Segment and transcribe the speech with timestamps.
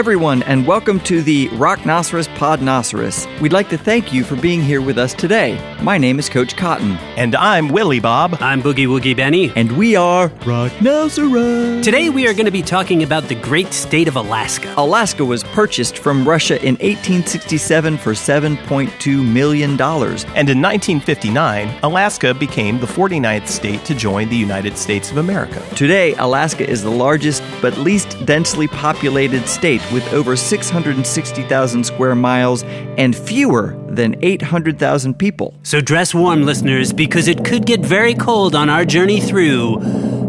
[0.00, 3.26] Hello, everyone, and welcome to the Rocknoceros Podnoceros.
[3.38, 5.60] We'd like to thank you for being here with us today.
[5.82, 8.38] My name is Coach Cotton, And I'm Willie Bob.
[8.40, 9.52] I'm Boogie Woogie Benny.
[9.56, 11.82] and we are Rocknoceros.
[11.84, 14.72] Today we are going to be talking about the great state of Alaska.
[14.78, 19.72] Alaska was purchased from Russia in 1867 for $7.2 million.
[19.72, 25.62] And in 1959, Alaska became the 49th state to join the United States of America.
[25.76, 32.62] Today, Alaska is the largest but least densely populated state with over 660,000 square miles
[32.64, 35.54] and fewer than 800,000 people.
[35.62, 39.78] So dress warm, listeners, because it could get very cold on our journey through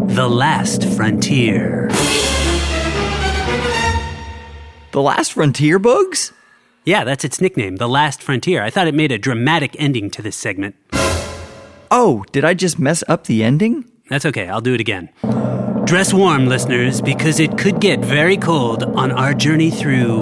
[0.07, 1.87] the last frontier.
[4.91, 6.33] The last frontier, Bugs?
[6.83, 8.63] Yeah, that's its nickname, the last frontier.
[8.63, 10.75] I thought it made a dramatic ending to this segment.
[11.91, 13.85] Oh, did I just mess up the ending?
[14.09, 15.09] That's okay, I'll do it again.
[15.85, 20.21] Dress warm, listeners, because it could get very cold on our journey through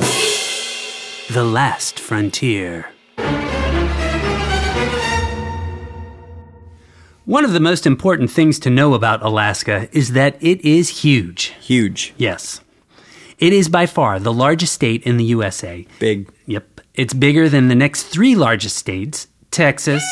[1.29, 2.87] the last frontier.
[7.25, 11.53] One of the most important things to know about Alaska is that it is huge.
[11.61, 12.13] Huge.
[12.17, 12.61] Yes.
[13.37, 15.85] It is by far the largest state in the USA.
[15.99, 16.29] Big.
[16.47, 16.81] Yep.
[16.95, 20.03] It's bigger than the next three largest states Texas,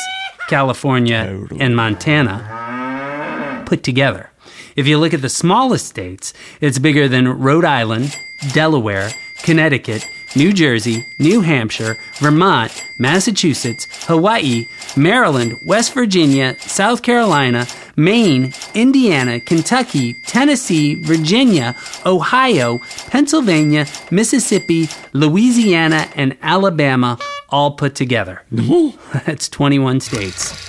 [0.48, 4.30] California, and Montana put together.
[4.78, 8.16] If you look at the smallest states, it's bigger than Rhode Island,
[8.52, 9.10] Delaware,
[9.42, 19.40] Connecticut, New Jersey, New Hampshire, Vermont, Massachusetts, Hawaii, Maryland, West Virginia, South Carolina, Maine, Indiana,
[19.40, 21.74] Kentucky, Tennessee, Virginia,
[22.06, 27.18] Ohio, Pennsylvania, Mississippi, Louisiana, and Alabama
[27.48, 28.42] all put together.
[28.52, 29.18] Mm-hmm.
[29.26, 30.67] That's 21 states.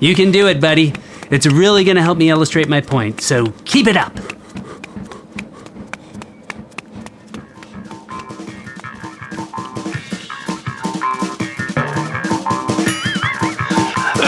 [0.00, 0.92] You can do it, buddy.
[1.30, 4.16] It's really going to help me illustrate my point, so keep it up.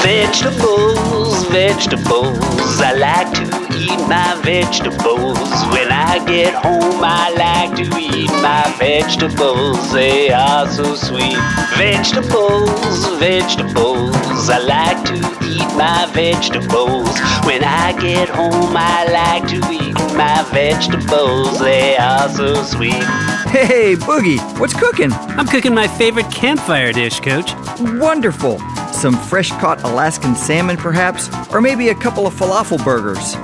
[0.03, 2.81] Vegetables, vegetables.
[2.81, 5.49] I like to eat my vegetables.
[5.73, 9.93] When I get home, I like to eat my vegetables.
[9.93, 11.39] They are so sweet.
[11.77, 14.49] Vegetables, vegetables.
[14.51, 17.09] I like to eat my vegetables.
[17.47, 21.59] When I get home, I like to eat my vegetables.
[21.59, 23.05] They are so sweet.
[23.51, 25.13] Hey, Boogie, what's cooking?
[25.13, 27.55] I'm cooking my favorite campfire dish, Coach.
[27.81, 28.61] Wonderful.
[28.93, 31.31] Some fresh caught Alaskan salmon, perhaps?
[31.51, 33.35] Or maybe a couple of falafel burgers.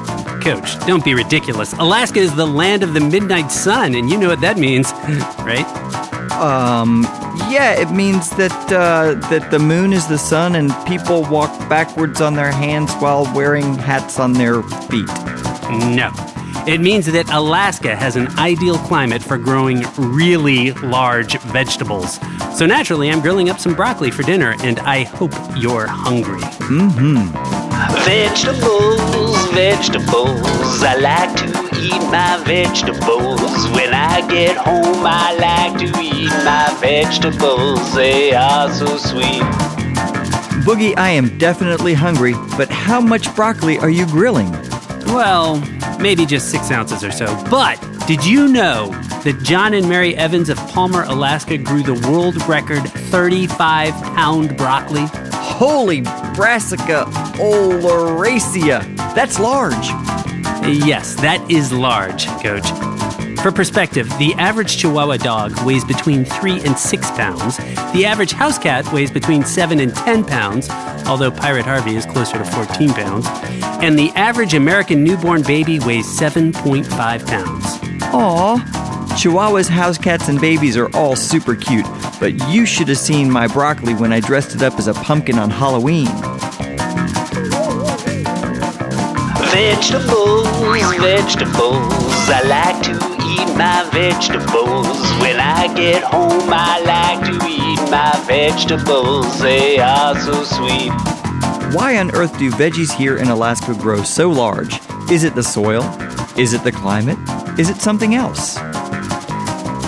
[0.47, 1.73] Coach, don't be ridiculous.
[1.73, 4.93] Alaska is the land of the midnight sun, and you know what that means,
[5.41, 5.67] right?
[6.31, 7.03] Um,
[7.51, 12.21] yeah, it means that, uh, that the moon is the sun and people walk backwards
[12.21, 15.09] on their hands while wearing hats on their feet.
[15.97, 16.13] No.
[16.69, 22.21] It means that Alaska has an ideal climate for growing really large vegetables.
[22.57, 26.41] So naturally, I'm grilling up some broccoli for dinner, and I hope you're hungry.
[26.41, 27.57] Mm hmm.
[28.05, 30.83] Vegetables, vegetables.
[30.83, 31.47] I like to
[31.81, 33.67] eat my vegetables.
[33.71, 37.95] When I get home, I like to eat my vegetables.
[37.95, 39.41] They are so sweet.
[40.67, 44.53] Boogie, I am definitely hungry, but how much broccoli are you grilling?
[45.07, 45.59] Well,
[45.99, 47.27] maybe just six ounces or so.
[47.51, 47.77] But
[48.07, 48.91] did you know
[49.25, 55.07] that John and Mary Evans of Palmer, Alaska grew the world record 35 pound broccoli?
[55.33, 56.03] Holy
[56.35, 57.07] brassica
[57.39, 58.96] oleracea!
[59.17, 59.87] That's large.
[60.63, 62.69] Yes, that is large, Coach.
[63.41, 67.57] For perspective, the average Chihuahua dog weighs between 3 and 6 pounds.
[67.95, 70.69] The average house cat weighs between 7 and 10 pounds,
[71.07, 73.27] although Pirate Harvey is closer to 14 pounds.
[73.83, 77.65] And the average American newborn baby weighs 7.5 pounds.
[78.13, 78.59] Aw.
[79.17, 81.87] Chihuahuas, house cats, and babies are all super cute,
[82.21, 85.39] but you should have seen my broccoli when I dressed it up as a pumpkin
[85.39, 86.09] on Halloween.
[89.57, 90.47] Vegetables,
[91.01, 91.89] vegetables.
[92.29, 95.01] I like to eat my vegetables.
[95.19, 99.41] When I get home, I like to eat my vegetables.
[99.41, 100.91] They are so sweet.
[101.75, 104.79] Why on earth do veggies here in Alaska grow so large?
[105.11, 105.85] Is it the soil?
[106.39, 107.19] Is it the climate?
[107.59, 108.59] Is it something else?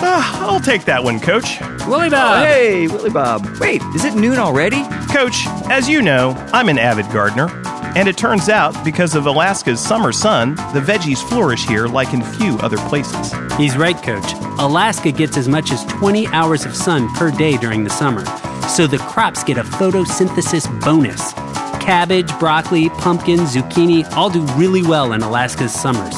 [0.01, 1.61] Ah, I'll take that one, Coach.
[1.85, 2.43] Willie Bob!
[2.43, 3.47] hey, Willie Bob.
[3.59, 4.83] Wait, is it noon already?
[5.11, 7.58] Coach, as you know, I'm an avid gardener.
[7.95, 12.21] And it turns out, because of Alaska's summer sun, the veggies flourish here like in
[12.21, 13.33] few other places.
[13.57, 14.31] He's right, Coach.
[14.59, 18.23] Alaska gets as much as 20 hours of sun per day during the summer,
[18.67, 21.33] so the crops get a photosynthesis bonus.
[21.81, 26.15] Cabbage, broccoli, pumpkin, zucchini all do really well in Alaska's summers.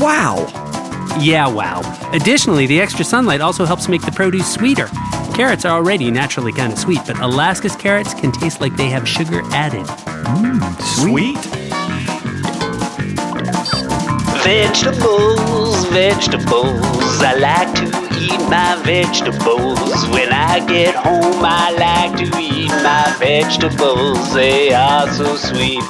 [0.00, 0.48] Wow!
[1.20, 1.82] Yeah, wow.
[2.12, 4.88] Additionally, the extra sunlight also helps make the produce sweeter.
[5.34, 9.08] Carrots are already naturally kind of sweet, but Alaska's carrots can taste like they have
[9.08, 9.86] sugar added.
[10.82, 11.36] Sweet?
[14.42, 17.22] Vegetables, vegetables.
[17.22, 17.86] I like to
[18.18, 20.08] eat my vegetables.
[20.08, 24.32] When I get home, I like to eat my vegetables.
[24.32, 25.82] They are so sweet.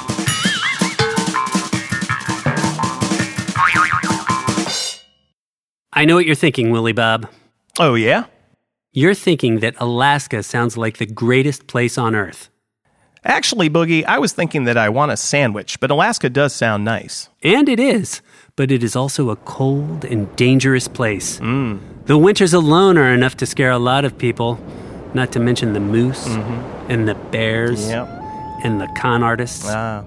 [5.93, 7.29] I know what you're thinking, Willie Bob.
[7.79, 8.25] Oh, yeah?
[8.93, 12.49] You're thinking that Alaska sounds like the greatest place on earth.
[13.25, 17.29] Actually, Boogie, I was thinking that I want a sandwich, but Alaska does sound nice.
[17.43, 18.21] And it is,
[18.57, 21.39] but it is also a cold and dangerous place.
[21.39, 24.59] The winters alone are enough to scare a lot of people,
[25.15, 26.27] not to mention the moose
[26.89, 28.09] and the bears Yep.
[28.65, 29.67] and the con artists.
[29.69, 30.03] Ah.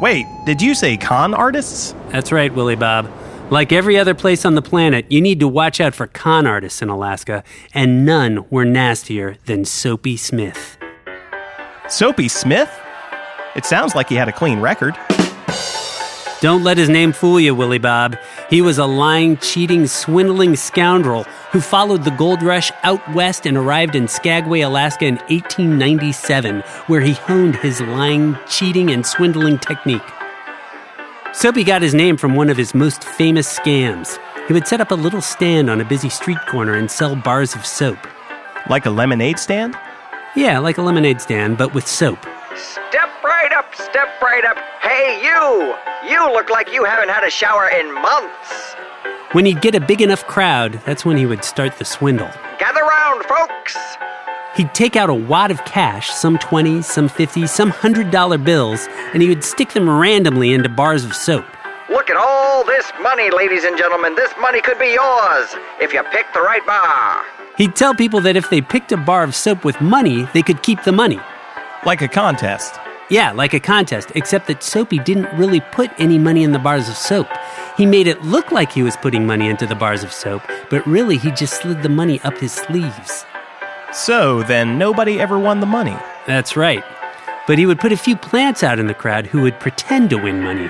[0.00, 1.92] Wait, did you say con artists?
[2.10, 3.10] That's right, Willie Bob.
[3.50, 6.82] Like every other place on the planet, you need to watch out for con artists
[6.82, 7.42] in Alaska,
[7.74, 10.78] and none were nastier than Soapy Smith.
[11.88, 12.70] Soapy Smith?
[13.54, 14.96] It sounds like he had a clean record.
[16.40, 18.16] Don't let his name fool you, Willie Bob.
[18.48, 23.58] He was a lying, cheating, swindling scoundrel who followed the gold rush out west and
[23.58, 30.02] arrived in Skagway, Alaska in 1897, where he honed his lying, cheating, and swindling technique.
[31.34, 34.18] Soapy got his name from one of his most famous scams.
[34.46, 37.54] He would set up a little stand on a busy street corner and sell bars
[37.54, 37.98] of soap.
[38.70, 39.76] Like a lemonade stand?
[40.36, 42.18] Yeah, like a lemonade stand, but with soap.
[42.56, 44.56] Step right up, step right up.
[44.82, 45.74] Hey, you!
[46.10, 48.74] You look like you haven't had a shower in months.
[49.30, 52.28] When he'd get a big enough crowd, that's when he would start the swindle.
[52.58, 53.76] Gather round, folks.
[54.56, 59.22] He'd take out a wad of cash, some 20, some 50, some $100 bills, and
[59.22, 61.44] he would stick them randomly into bars of soap.
[61.88, 64.16] Look at all this money, ladies and gentlemen.
[64.16, 67.24] This money could be yours if you pick the right bar.
[67.56, 70.62] He'd tell people that if they picked a bar of soap with money, they could
[70.62, 71.20] keep the money.
[71.86, 72.74] Like a contest.
[73.10, 76.88] Yeah, like a contest, except that Soapy didn't really put any money in the bars
[76.88, 77.28] of soap.
[77.76, 80.84] He made it look like he was putting money into the bars of soap, but
[80.86, 83.24] really he just slid the money up his sleeves.
[83.92, 85.96] So then nobody ever won the money.
[86.26, 86.82] That's right.
[87.46, 90.16] But he would put a few plants out in the crowd who would pretend to
[90.16, 90.68] win money.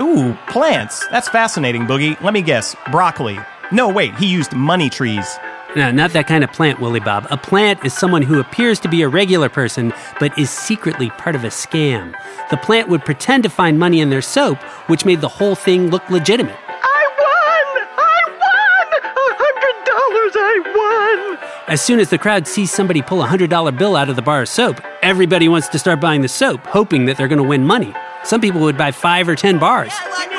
[0.00, 1.06] Ooh, plants.
[1.08, 2.20] That's fascinating, Boogie.
[2.22, 2.74] Let me guess.
[2.90, 3.38] Broccoli.
[3.70, 5.38] No, wait, he used money trees.
[5.76, 7.26] No, not that kind of plant, Willie Bob.
[7.30, 11.36] A plant is someone who appears to be a regular person, but is secretly part
[11.36, 12.14] of a scam.
[12.48, 14.56] The plant would pretend to find money in their soap,
[14.88, 16.56] which made the whole thing look legitimate.
[16.66, 17.84] I won!
[17.98, 19.02] I won!
[19.04, 21.48] A hundred dollars I won!
[21.68, 24.40] As soon as the crowd sees somebody pull a $100 bill out of the bar
[24.40, 27.66] of soap, everybody wants to start buying the soap, hoping that they're going to win
[27.66, 27.92] money.
[28.24, 29.92] Some people would buy five or ten bars.
[29.92, 30.35] Get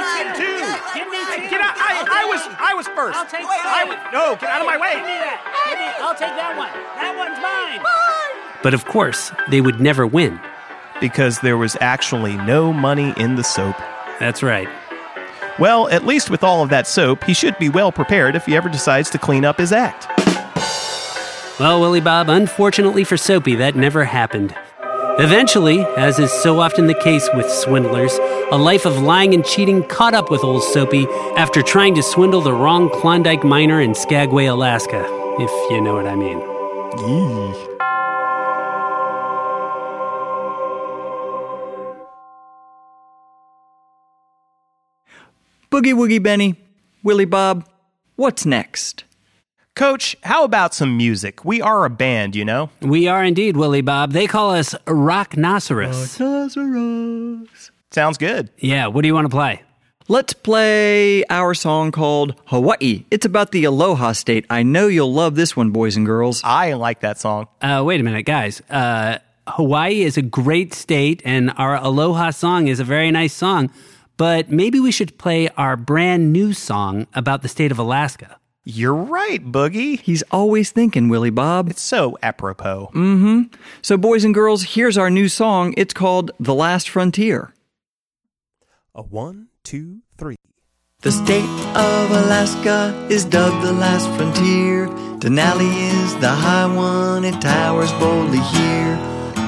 [4.17, 4.93] I no, get out of my way.
[4.93, 5.39] Give me that.
[5.69, 6.73] Give me, I'll take that one.
[6.97, 8.61] That one's mine.
[8.63, 10.39] But of course, they would never win.
[10.99, 13.77] Because there was actually no money in the soap.
[14.19, 14.67] That's right.
[15.59, 18.55] Well, at least with all of that soap, he should be well prepared if he
[18.55, 20.07] ever decides to clean up his act.
[21.59, 24.55] Well, Willie Bob, unfortunately for Soapy, that never happened.
[25.19, 28.17] Eventually, as is so often the case with swindlers,
[28.51, 32.39] a life of lying and cheating caught up with old Soapy after trying to swindle
[32.39, 35.03] the wrong Klondike miner in Skagway, Alaska,
[35.37, 36.39] if you know what I mean.
[36.97, 37.53] Yee.
[45.69, 46.55] Boogie Woogie Benny,
[47.03, 47.67] Willie Bob,
[48.15, 49.03] what's next?
[49.75, 51.43] Coach, how about some music?
[51.43, 52.69] We are a band, you know?
[52.81, 54.13] We are indeed, Willie Bob.
[54.13, 56.17] They call us Rocknoceros.
[57.91, 58.49] Sounds good.
[58.57, 59.63] Yeah, what do you want to play?
[60.09, 63.05] Let's play our song called Hawaii.
[63.11, 64.45] It's about the Aloha State.
[64.49, 66.41] I know you'll love this one, boys and girls.
[66.45, 67.47] I like that song.
[67.61, 68.61] Uh, wait a minute, guys.
[68.69, 69.17] Uh,
[69.47, 73.69] Hawaii is a great state, and our Aloha song is a very nice song,
[74.15, 78.39] but maybe we should play our brand new song about the state of Alaska.
[78.63, 79.99] You're right, Boogie.
[79.99, 81.69] He's always thinking, Willie Bob.
[81.69, 82.91] It's so apropos.
[82.93, 83.41] Mm hmm.
[83.81, 85.73] So, boys and girls, here's our new song.
[85.77, 87.53] It's called The Last Frontier.
[88.97, 90.37] A one, two, three.
[91.01, 91.45] The state
[91.77, 94.87] of Alaska is dubbed the last frontier.
[95.21, 98.97] Denali is the high one, it towers boldly here.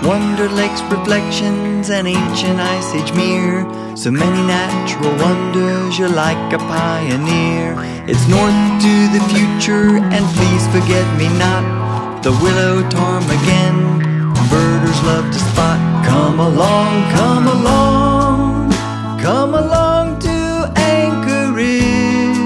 [0.06, 3.66] Wonder Lake's reflections, an ancient ice age mirror.
[3.98, 7.74] So many natural wonders, you're like a pioneer.
[8.06, 8.54] It's north
[8.86, 12.22] to the future, and please forget me not.
[12.22, 13.98] The willow ptarmigan,
[14.54, 16.06] birders love to spot.
[16.06, 18.09] Come along, come along,
[19.22, 22.38] come along to Anchorage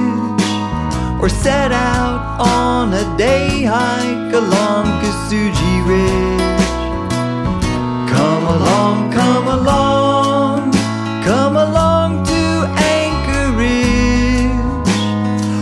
[1.21, 6.67] or set out on a day hike along Kesugi Ridge.
[8.09, 10.71] Come along, come along,
[11.23, 12.41] come along to
[12.97, 14.51] Anchorage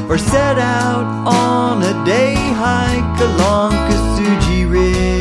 [0.09, 5.11] or set out on a day hike along Kesugi Ridge.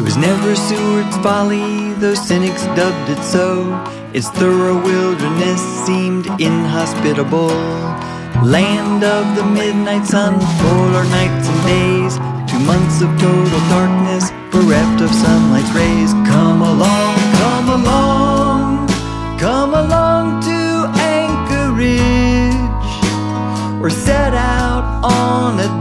[0.00, 3.46] It was never Seward's folly, though cynics dubbed it so.
[4.12, 7.54] Its thorough wilderness seemed inhospitable.
[8.42, 12.14] Land of the midnight sun, polar nights and days.
[12.50, 16.12] Two months of total darkness, bereft of sunlight's rays.
[16.26, 18.88] Come along, come along,
[19.38, 20.58] come along to
[20.98, 22.02] Anchorage
[23.80, 25.71] or set out on a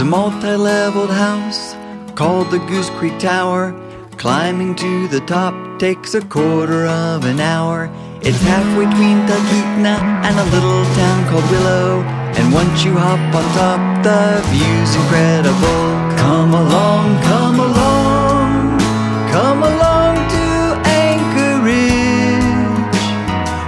[0.00, 1.76] There's a multi leveled house
[2.14, 3.74] called the Goose Creek Tower.
[4.16, 7.90] Climbing to the top takes a quarter of an hour.
[8.22, 12.00] It's halfway between Talkeetna and a little town called Willow.
[12.32, 15.84] And once you hop on top, the view's incredible.
[16.16, 18.80] Come along, come along,
[19.28, 22.40] come along to Anchorage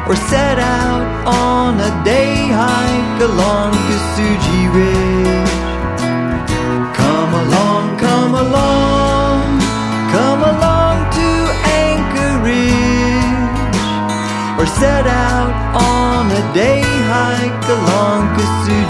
[0.09, 5.12] or set out on a day hike along Kesugi Ridge.
[14.83, 18.82] Set out on a day hike along Kesugi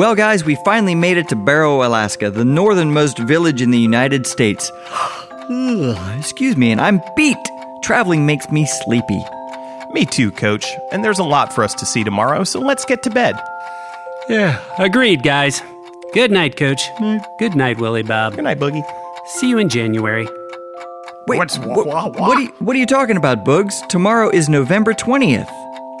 [0.00, 4.26] Well, guys, we finally made it to Barrow, Alaska, the northernmost village in the United
[4.26, 4.72] States.
[6.18, 7.36] Excuse me, and I'm beat.
[7.82, 9.22] Traveling makes me sleepy.
[9.92, 10.64] Me too, Coach.
[10.90, 13.38] And there's a lot for us to see tomorrow, so let's get to bed.
[14.30, 15.60] Yeah, agreed, guys.
[16.14, 16.80] Good night, Coach.
[16.96, 17.18] Hmm.
[17.38, 18.36] Good night, Willie Bob.
[18.36, 18.82] Good night, Boogie.
[19.26, 20.26] See you in January.
[21.26, 23.82] Wait, What's- wh- wha- wha- what, are you, what are you talking about, Bugs?
[23.90, 25.50] Tomorrow is November 20th.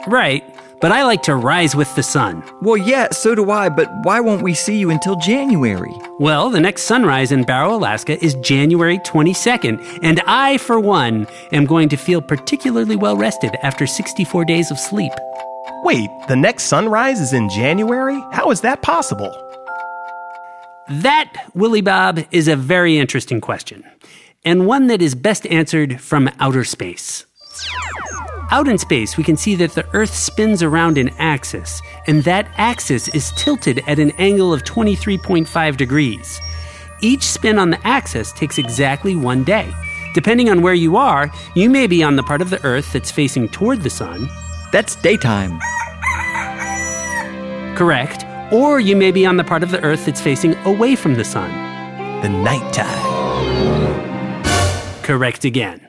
[0.06, 0.42] Right,
[0.80, 2.42] but I like to rise with the sun.
[2.62, 5.94] Well, yeah, so do I, but why won't we see you until January?
[6.18, 11.66] Well, the next sunrise in Barrow, Alaska is January 22nd, and I, for one, am
[11.66, 15.12] going to feel particularly well rested after 64 days of sleep.
[15.82, 18.20] Wait, the next sunrise is in January?
[18.32, 19.30] How is that possible?
[20.88, 23.84] That, Willie Bob, is a very interesting question,
[24.44, 27.26] and one that is best answered from outer space.
[28.52, 32.48] Out in space, we can see that the Earth spins around an axis, and that
[32.56, 36.40] axis is tilted at an angle of 23.5 degrees.
[37.00, 39.72] Each spin on the axis takes exactly one day.
[40.14, 43.12] Depending on where you are, you may be on the part of the Earth that's
[43.12, 44.28] facing toward the sun,
[44.72, 45.60] That's daytime.
[47.76, 51.14] correct, or you may be on the part of the Earth that's facing away from
[51.14, 51.50] the sun,
[52.22, 53.06] The nighttime.
[55.04, 55.86] correct again.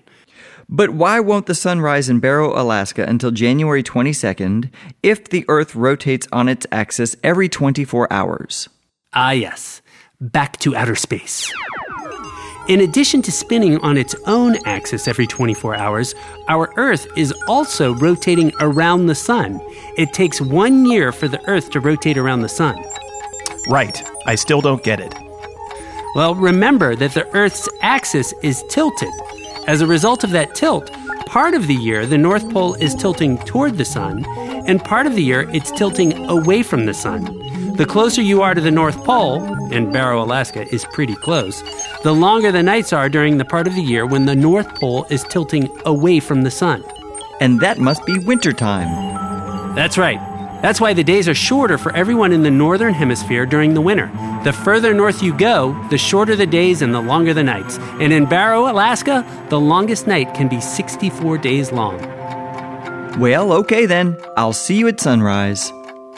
[0.74, 4.70] But why won't the sun rise in Barrow, Alaska until January 22nd
[5.04, 8.70] if the Earth rotates on its axis every 24 hours?
[9.14, 9.82] Ah, yes,
[10.22, 11.52] back to outer space.
[12.70, 16.16] In addition to spinning on its own axis every 24 hours,
[16.48, 19.60] our Earth is also rotating around the Sun.
[19.98, 22.82] It takes one year for the Earth to rotate around the Sun.
[23.68, 25.14] Right, I still don't get it.
[26.16, 29.12] Well, remember that the Earth's axis is tilted.
[29.68, 30.92] As a result of that tilt,
[31.28, 34.26] part of the year the North Pole is tilting toward the Sun,
[34.68, 37.38] and part of the year it's tilting away from the Sun.
[37.76, 39.42] The closer you are to the North Pole,
[39.72, 41.64] and Barrow, Alaska is pretty close,
[42.04, 45.06] the longer the nights are during the part of the year when the North Pole
[45.10, 46.84] is tilting away from the Sun.
[47.40, 49.76] And that must be wintertime.
[49.76, 50.20] That's right.
[50.62, 54.12] That's why the days are shorter for everyone in the northern hemisphere during the winter.
[54.44, 57.80] The further north you go, the shorter the days and the longer the nights.
[58.00, 62.00] And in Barrow, Alaska, the longest night can be 64 days long.
[63.20, 64.18] Well, okay then.
[64.38, 65.72] I'll see you at sunrise.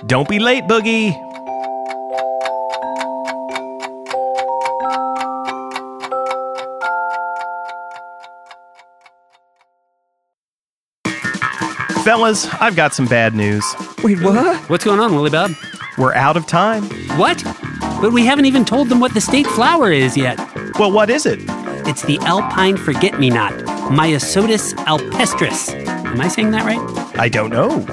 [0.05, 1.33] Don't be late, Boogie.
[12.04, 13.63] Fellas, I've got some bad news.
[14.04, 14.58] Wait, what?
[14.70, 15.52] What's going on, Willie Bob?
[15.98, 16.84] We're out of time.
[17.18, 17.42] What?
[18.02, 20.38] But we haven't even told them what the state flower is yet.
[20.78, 21.39] Well, what is it?
[21.88, 23.54] It's the alpine forget me not,
[23.89, 25.74] Myosotis alpestris.
[25.88, 27.18] Am I saying that right?
[27.18, 27.86] I don't know.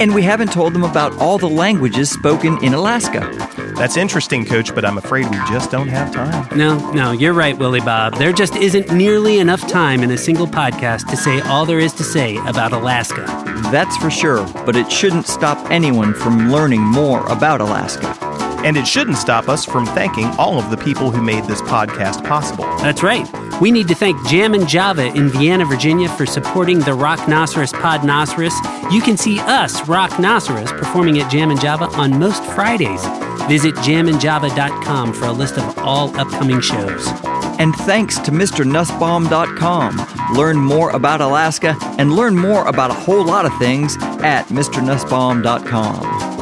[0.00, 3.43] And we haven't told them about all the languages spoken in Alaska.
[3.76, 6.56] That's interesting, Coach, but I'm afraid we just don't have time.
[6.56, 8.14] No, no, you're right, Willie Bob.
[8.16, 11.92] There just isn't nearly enough time in a single podcast to say all there is
[11.94, 13.24] to say about Alaska.
[13.70, 18.16] That's for sure, but it shouldn't stop anyone from learning more about Alaska.
[18.64, 22.26] And it shouldn't stop us from thanking all of the people who made this podcast
[22.26, 22.64] possible.
[22.78, 23.28] That's right.
[23.60, 28.54] We need to thank Jam and Java in Vienna, Virginia for supporting the Rocknoceros Podnoceros.
[28.90, 33.04] You can see us, Rock Rocknoceros, performing at Jam and Java on most Fridays.
[33.48, 37.06] Visit jamandjava.com for a list of all upcoming shows.
[37.58, 40.34] And thanks to MrNussbaum.com.
[40.36, 46.32] Learn more about Alaska and learn more about a whole lot of things at MrNussbaum.com.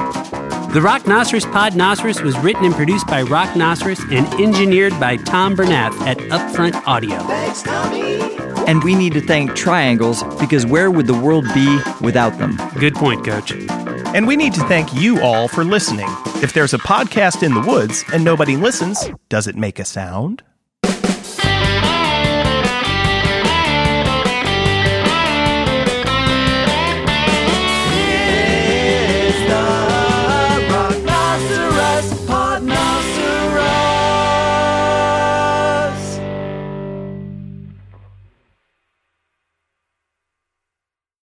[0.73, 6.17] The Rocknoceros Podnoceros was written and produced by Rocknoceros and engineered by Tom Bernath at
[6.17, 7.19] Upfront Audio.
[7.25, 8.21] Thanks, Tommy.
[8.67, 12.57] and we need to thank triangles because where would the world be without them?
[12.79, 13.53] Good point, Coach.
[14.15, 16.09] And we need to thank you all for listening.
[16.43, 20.43] If there's a podcast in the woods and nobody listens, does it make a sound?